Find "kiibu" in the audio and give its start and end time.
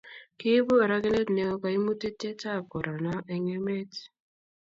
0.39-0.73